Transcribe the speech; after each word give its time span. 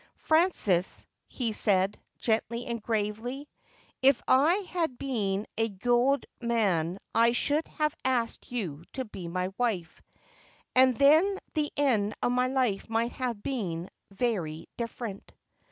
'Frances,' 0.17 1.05
he 1.27 1.51
said, 1.51 1.99
gently 2.17 2.65
and 2.65 2.81
gravely,' 2.81 3.47
if 4.01 4.19
I 4.27 4.55
had 4.67 4.97
been 4.97 5.45
a 5.59 5.69
good 5.69 6.25
man 6.41 6.97
I 7.13 7.33
should 7.33 7.67
have 7.67 7.95
asked 8.03 8.51
you 8.51 8.83
to 8.93 9.05
be 9.05 9.27
my 9.27 9.49
wife, 9.59 10.01
and 10.75 10.95
then 10.97 11.37
the 11.53 11.71
end 11.77 12.15
of 12.23 12.31
my 12.31 12.47
life 12.47 12.89
might 12.89 13.11
have 13.11 13.43
been 13.43 13.91
very 14.09 14.67
different.' 14.75 15.33